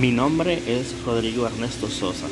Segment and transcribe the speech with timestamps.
[0.00, 2.26] Mi nombre es Rodrigo Ernesto Sosa.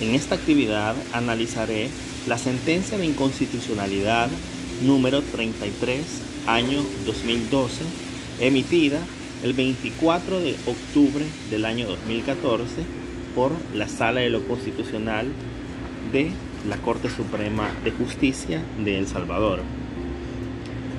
[0.00, 1.88] En esta actividad analizaré
[2.28, 4.28] la sentencia de inconstitucionalidad
[4.80, 6.04] número 33,
[6.46, 7.82] año 2012,
[8.38, 9.00] emitida
[9.42, 12.84] el 24 de octubre del año 2014
[13.34, 15.26] por la Sala de lo Constitucional
[16.12, 16.30] de
[16.68, 19.60] la Corte Suprema de Justicia de El Salvador.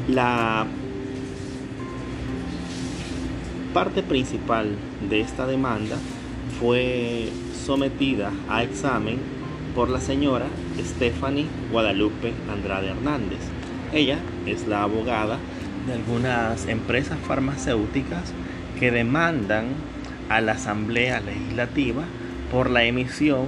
[0.09, 0.67] La
[3.73, 4.75] parte principal
[5.09, 5.95] de esta demanda
[6.59, 7.29] fue
[7.65, 9.17] sometida a examen
[9.73, 10.45] por la señora
[10.77, 13.39] Stephanie Guadalupe Andrade Hernández.
[13.93, 15.37] Ella es la abogada
[15.87, 18.33] de algunas empresas farmacéuticas
[18.79, 19.67] que demandan
[20.29, 22.03] a la Asamblea Legislativa
[22.51, 23.47] por la emisión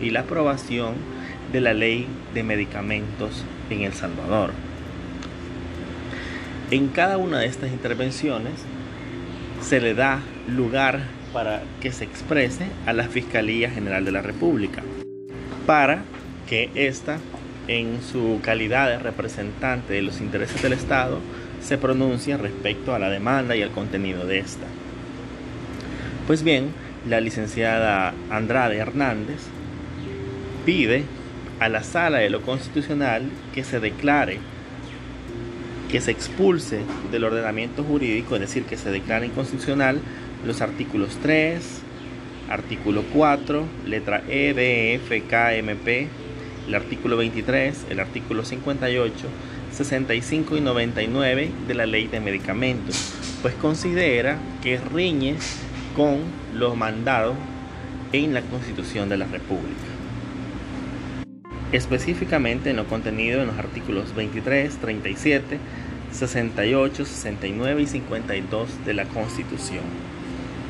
[0.00, 0.94] y la aprobación
[1.52, 4.50] de la ley de medicamentos en El Salvador.
[6.70, 8.54] En cada una de estas intervenciones
[9.64, 11.00] se le da lugar
[11.32, 14.82] para que se exprese a la Fiscalía General de la República,
[15.66, 16.02] para
[16.48, 17.18] que ésta,
[17.66, 21.18] en su calidad de representante de los intereses del Estado,
[21.62, 24.66] se pronuncie respecto a la demanda y al contenido de esta.
[26.26, 26.68] Pues bien,
[27.08, 29.40] la licenciada Andrade Hernández
[30.66, 31.04] pide
[31.58, 34.38] a la Sala de lo Constitucional que se declare
[35.94, 36.80] que se expulse
[37.12, 40.00] del ordenamiento jurídico, es decir, que se declare inconstitucional
[40.44, 41.62] los artículos 3,
[42.50, 46.08] artículo 4, letra E, D, F, K, M, P,
[46.66, 49.14] el artículo 23, el artículo 58,
[49.70, 55.36] 65 y 99 de la ley de medicamentos, pues considera que riñe
[55.94, 56.16] con
[56.54, 57.36] los mandados
[58.12, 59.94] en la Constitución de la República.
[61.70, 65.58] Específicamente en lo contenido en los artículos 23, 37,
[66.14, 69.82] 68, 69 y 52 de la Constitución.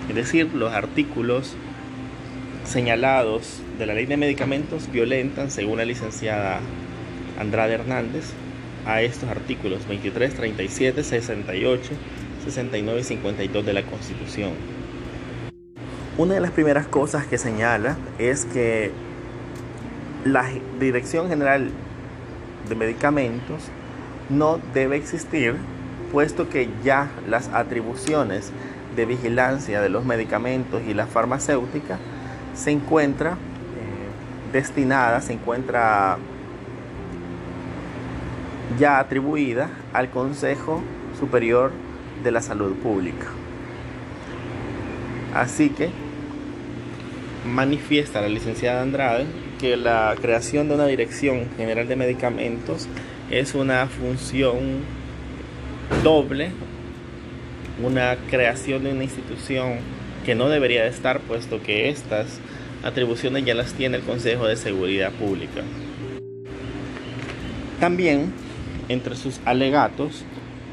[0.08, 1.54] Es decir, los artículos
[2.64, 6.60] señalados de la ley de medicamentos violentan, según la licenciada
[7.38, 8.32] Andrade Hernández,
[8.86, 11.90] a estos artículos 23, 37, 68,
[12.44, 14.52] 69 y 52 de la Constitución.
[16.16, 18.92] Una de las primeras cosas que señala es que
[20.24, 20.48] la
[20.80, 21.70] Dirección General
[22.68, 23.70] de Medicamentos
[24.28, 25.56] no debe existir,
[26.12, 28.52] puesto que ya las atribuciones
[28.96, 31.98] de vigilancia de los medicamentos y la farmacéutica
[32.54, 36.18] se encuentra eh, destinada, se encuentra
[38.78, 40.82] ya atribuida al Consejo
[41.18, 41.72] Superior
[42.22, 43.26] de la Salud Pública.
[45.34, 45.90] Así que
[47.44, 49.26] manifiesta la licenciada Andrade
[49.58, 52.88] que la creación de una Dirección General de Medicamentos
[53.30, 54.82] es una función
[56.02, 56.50] doble,
[57.82, 59.78] una creación de una institución
[60.24, 62.40] que no debería de estar, puesto que estas
[62.82, 65.62] atribuciones ya las tiene el Consejo de Seguridad Pública.
[67.80, 68.32] También,
[68.88, 70.24] entre sus alegatos,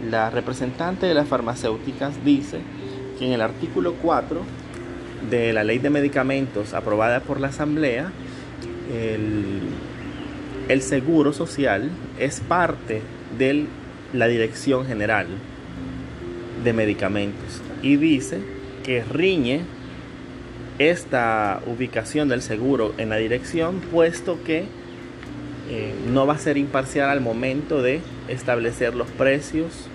[0.09, 2.59] la representante de las farmacéuticas dice
[3.17, 4.41] que en el artículo 4
[5.29, 8.11] de la ley de medicamentos aprobada por la Asamblea,
[8.93, 9.61] el
[10.71, 13.01] el seguro social es parte
[13.37, 13.65] de
[14.13, 15.27] la Dirección General
[16.63, 18.39] de Medicamentos y dice
[18.85, 19.63] que riñe
[20.79, 24.63] esta ubicación del seguro en la dirección puesto que
[25.69, 27.99] eh, no va a ser imparcial al momento de
[28.29, 29.89] establecer los precios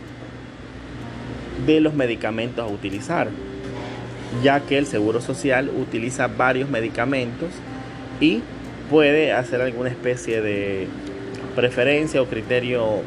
[1.66, 3.28] de los medicamentos a utilizar,
[4.42, 7.48] ya que el Seguro Social utiliza varios medicamentos
[8.20, 8.42] y
[8.90, 10.88] puede hacer alguna especie de
[11.54, 13.02] preferencia o criterio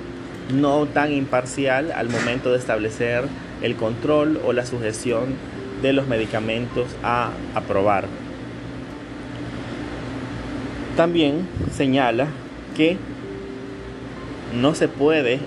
[0.54, 3.24] no tan imparcial al momento de establecer
[3.62, 5.36] el control o la sujeción
[5.82, 8.06] de los medicamentos a aprobar.
[10.98, 12.28] También señala
[12.76, 12.98] que
[14.60, 15.40] no se puede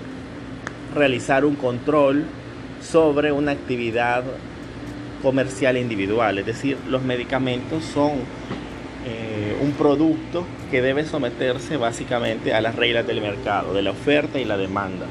[0.95, 2.25] realizar un control
[2.81, 4.23] sobre una actividad
[5.21, 8.11] comercial individual, es decir, los medicamentos son
[9.05, 14.39] eh, un producto que debe someterse básicamente a las reglas del mercado, de la oferta
[14.39, 15.05] y la demanda.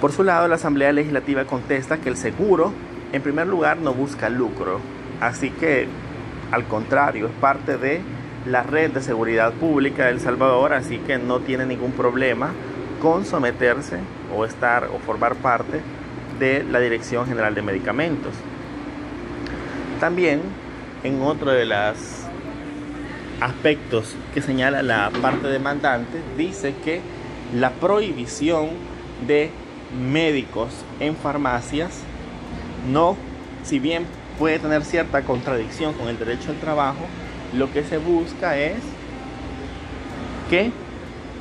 [0.00, 2.72] Por su lado, la Asamblea Legislativa contesta que el seguro,
[3.12, 4.80] en primer lugar, no busca lucro,
[5.20, 5.86] así que,
[6.50, 8.00] al contrario, es parte de
[8.46, 12.52] la red de seguridad pública de El Salvador, así que no tiene ningún problema
[13.00, 13.98] con someterse
[14.36, 15.80] o estar o formar parte
[16.38, 18.32] de la Dirección General de Medicamentos.
[20.00, 20.40] También
[21.04, 22.21] en otro de las
[23.40, 27.00] aspectos que señala la parte demandante, dice que
[27.54, 28.70] la prohibición
[29.26, 29.50] de
[29.98, 32.00] médicos en farmacias
[32.90, 33.16] no,
[33.62, 34.06] si bien
[34.38, 37.06] puede tener cierta contradicción con el derecho al trabajo,
[37.54, 38.78] lo que se busca es
[40.48, 40.72] que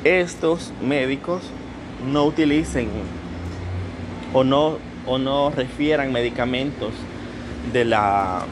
[0.04, 1.44] estos médicos
[2.12, 2.90] no utilicen
[4.34, 6.94] o no, o no refieran medicamentos
[7.72, 8.44] de la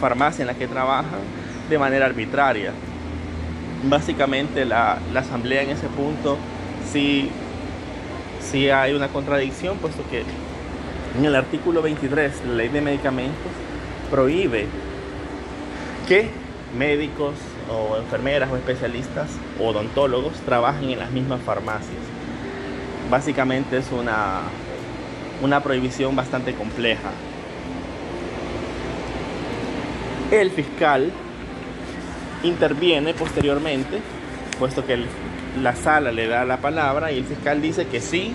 [0.00, 1.20] farmacia en la que trabajan
[1.68, 2.72] de manera arbitraria.
[3.84, 6.38] Básicamente la, asamblea en ese punto
[6.90, 7.30] sí,
[8.40, 10.22] sí hay una contradicción, puesto que
[11.18, 13.52] en el artículo 23 de la ley de medicamentos
[14.10, 14.66] prohíbe
[16.08, 16.28] que
[16.76, 17.34] médicos
[17.70, 19.28] o enfermeras o especialistas
[19.60, 22.02] o odontólogos trabajen en las mismas farmacias.
[23.10, 24.42] Básicamente es una,
[25.42, 27.10] una prohibición bastante compleja.
[30.30, 31.12] El fiscal
[32.42, 34.00] interviene posteriormente,
[34.58, 34.98] puesto que
[35.62, 38.32] la sala le da la palabra y el fiscal dice que sí,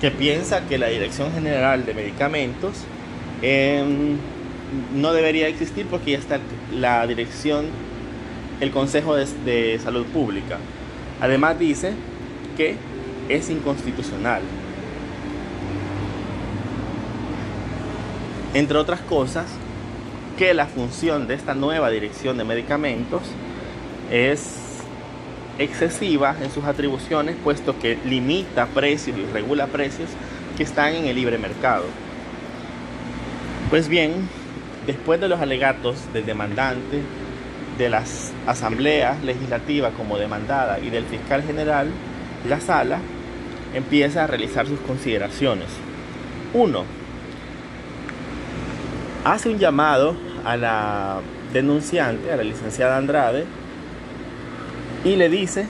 [0.00, 2.74] que piensa que la Dirección General de Medicamentos
[3.42, 4.16] em,
[4.94, 6.38] no debería existir porque ya está
[6.72, 7.66] la dirección,
[8.60, 10.58] el Consejo de, Salud Pública.
[11.20, 11.92] Además dice
[12.56, 12.76] que
[13.28, 14.42] es inconstitucional.
[18.54, 19.46] Entre otras cosas,
[20.38, 23.22] que la función de esta nueva dirección de medicamentos
[24.08, 24.78] es
[25.58, 30.08] excesiva en sus atribuciones, puesto que limita precios y regula precios
[30.56, 31.84] que están en el libre mercado.
[33.68, 34.28] Pues bien,
[34.86, 37.02] después de los alegatos del demandante,
[37.76, 41.88] de las asambleas legislativas como demandada y del fiscal general,
[42.48, 43.00] la sala
[43.74, 45.66] empieza a realizar sus consideraciones.
[46.54, 46.84] Uno,
[49.24, 51.20] hace un llamado a la
[51.52, 53.44] denunciante, a la licenciada Andrade,
[55.04, 55.66] y le dice,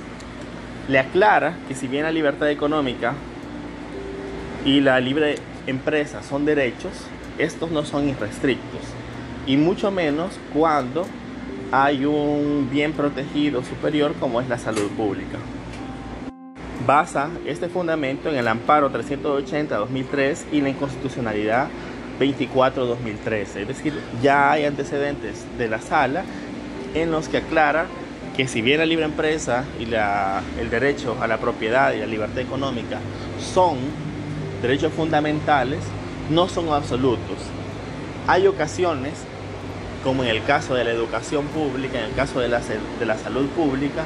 [0.87, 3.15] le aclara que si bien la libertad económica
[4.65, 5.35] y la libre
[5.67, 6.93] empresa son derechos,
[7.39, 8.83] estos no son irrestrictos
[9.49, 11.07] y mucho menos cuando
[11.73, 15.39] hay un bien protegido superior como es la salud pública.
[16.87, 21.69] Basa este fundamento en el amparo 380-2003 y la inconstitucionalidad
[22.19, 23.43] 24-2013.
[23.43, 26.25] Es decir, ya hay antecedentes de la sala
[26.95, 27.87] en los que aclara
[28.37, 32.07] que si bien la libre empresa y la, el derecho a la propiedad y la
[32.07, 32.99] libertad económica
[33.53, 33.79] son
[34.63, 35.81] derechos fundamentales,
[36.31, 37.39] no son absolutos.
[38.27, 39.15] Hay ocasiones
[40.05, 43.19] como en el caso de la educación pública, en el caso de la, de la
[43.19, 44.05] salud pública,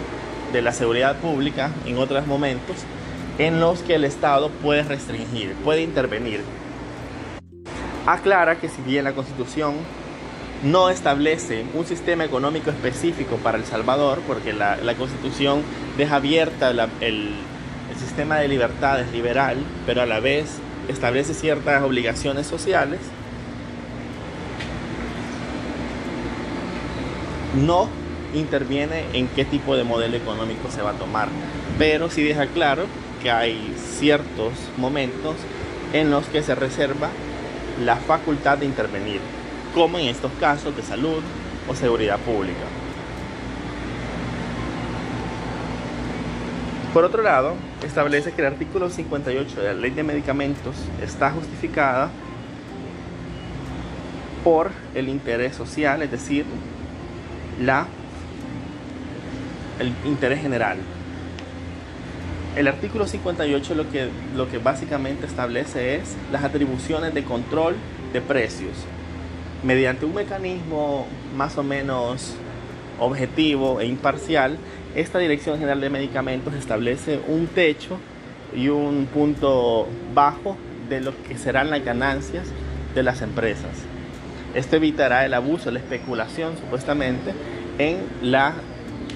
[0.53, 2.77] de la seguridad pública, en otros momentos,
[3.39, 6.41] en los que el Estado puede restringir, puede intervenir.
[8.07, 9.75] Aclara que si bien la Constitución
[10.65, 15.63] no establece un sistema económico específico para El Salvador, porque la, Constitución
[15.97, 17.35] deja abierta el, el
[17.99, 19.57] sistema de libertades liberal,
[19.87, 20.59] pero a la vez
[20.89, 23.01] establece ciertas obligaciones sociales,
[27.55, 27.89] no
[28.35, 31.29] interviene en qué tipo de modelo económico se va a tomar,
[31.79, 32.85] pero sí deja claro
[33.23, 35.37] que hay ciertos momentos
[35.93, 37.11] en los que se reserva
[37.81, 39.21] la facultad de intervenir,
[39.75, 41.23] como en estos casos de salud
[41.69, 42.65] o seguridad pública.
[46.93, 52.11] Por otro lado, establece que el artículo 58 de la ley de medicamentos está justificada
[54.45, 56.45] por el interés social, es decir,
[57.61, 57.87] la,
[59.79, 60.77] el interés general.
[62.57, 67.77] El artículo 58 lo que, lo que básicamente establece es las atribuciones de control
[68.13, 68.77] de precios
[69.63, 71.07] mediante un mecanismo
[71.37, 72.35] más o menos
[72.99, 74.59] objetivo e imparcial.
[74.95, 77.99] Esta Dirección General de Medicamentos establece un techo
[78.55, 80.57] y un punto bajo
[80.89, 82.49] de lo que serán las ganancias
[82.95, 83.71] de las empresas.
[84.55, 87.33] Esto evitará el abuso, la especulación supuestamente
[87.79, 88.53] en, la,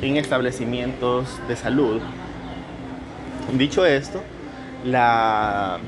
[0.00, 2.00] en establecimientos de salud.
[3.52, 4.22] Dicho esto,
[4.84, 5.78] la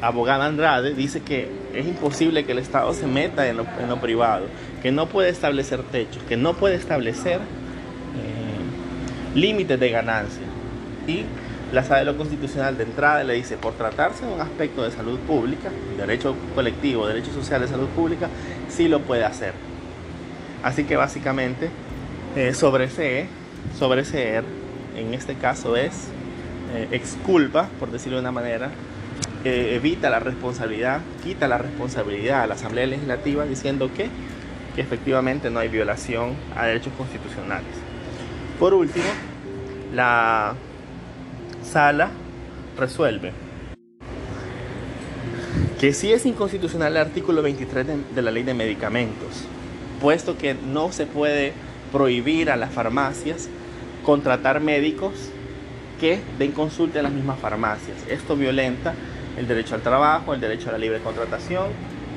[0.00, 4.46] abogada Andrade dice que es imposible que el Estado se meta en lo, privado,
[4.82, 10.42] que no puede establecer techos, que no puede establecer eh, límites de ganancia.
[11.06, 11.24] Y
[11.72, 14.90] la sala de lo constitucional de entrada le dice, por tratarse de un aspecto de
[14.90, 18.28] salud pública, derecho colectivo, derecho social de salud pública,
[18.68, 19.52] sí lo puede hacer.
[20.62, 21.70] Así que básicamente
[22.34, 23.28] eh, sobreseer,
[24.96, 26.08] en este caso es
[26.74, 28.70] eh, exculpa, por decirlo de una manera,
[29.44, 34.08] evita la responsabilidad, quita la responsabilidad a la Asamblea Legislativa diciendo que,
[34.74, 37.70] que efectivamente no hay violación a derechos constitucionales.
[38.58, 39.04] Por último,
[39.94, 40.54] la
[41.62, 42.10] sala
[42.78, 43.32] resuelve
[45.80, 49.44] Que sí es inconstitucional el artículo 23 de, de la ley de medicamentos,
[50.00, 51.52] puesto que no se puede
[51.92, 53.48] prohibir a las farmacias
[54.04, 55.12] contratar médicos
[56.00, 57.96] que den consulta en las mismas farmacias.
[58.08, 58.94] Esto violenta
[59.36, 61.68] el derecho al trabajo, el derecho a la libre contratación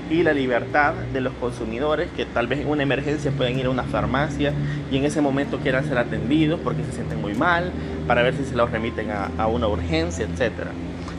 [0.09, 3.69] y la libertad de los consumidores que tal vez en una emergencia pueden ir a
[3.69, 4.53] una farmacia
[4.91, 7.71] y en ese momento quieran ser atendidos porque se sienten muy mal,
[8.07, 10.69] para ver si se los remiten a, a una urgencia, etc.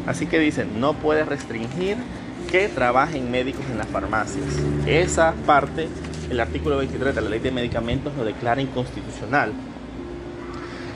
[0.07, 1.97] Así que dicen, no puede restringir
[2.51, 4.45] que trabajen médicos en las farmacias.
[4.87, 5.89] Esa parte,
[6.31, 9.53] el artículo 23 de la ley de medicamentos lo declara inconstitucional.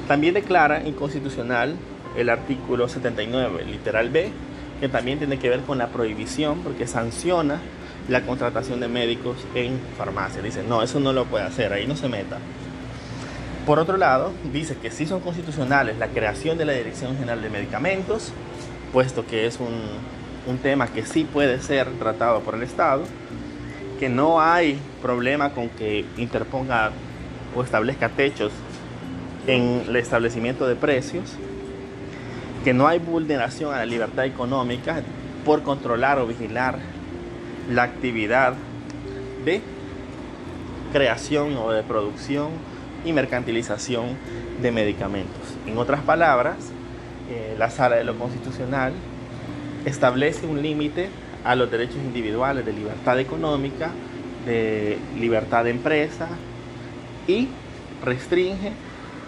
[0.08, 1.76] También declara inconstitucional
[2.16, 4.30] el artículo 79, literal B,
[4.80, 7.61] que también tiene que ver con la prohibición porque sanciona
[8.08, 10.42] la contratación de médicos en farmacia.
[10.42, 12.38] Dice, no, eso no lo puede hacer, ahí no se meta.
[13.66, 17.49] Por otro lado, dice que sí son constitucionales la creación de la Dirección General de
[17.49, 18.30] Medicamentos,
[18.92, 19.73] puesto que es un,
[20.46, 23.04] un tema que sí puede ser tratado por el Estado,
[23.99, 26.90] que no hay problema con que interponga
[27.56, 28.52] o establezca techos
[29.46, 31.24] en el establecimiento de precios,
[32.64, 35.02] que no hay vulneración a la libertad económica
[35.44, 36.78] por controlar o vigilar
[37.70, 38.54] la actividad
[39.44, 39.60] de
[40.92, 42.48] creación o de producción
[43.04, 44.16] y mercantilización
[44.62, 45.56] de medicamentos.
[45.66, 46.56] En otras palabras,
[47.30, 48.92] eh, la sala de lo constitucional
[49.84, 51.08] establece un límite
[51.44, 53.90] a los derechos individuales de libertad económica,
[54.46, 56.28] de libertad de empresa
[57.26, 57.48] y
[58.02, 58.72] restringe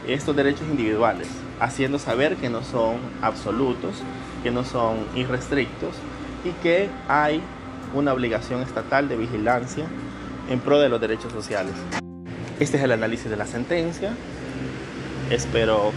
[0.06, 1.28] estos derechos individuales,
[1.60, 4.02] haciendo saber que no son absolutos,
[4.42, 5.94] que no son irrestrictos
[6.44, 7.40] y que hay
[7.94, 9.86] una obligación estatal de vigilancia
[10.48, 11.74] en pro de los derechos sociales.
[12.60, 14.14] Este es el análisis de la sentencia.
[15.30, 15.92] Espero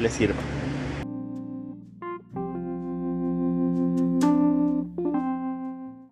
[0.00, 0.51] les sirva.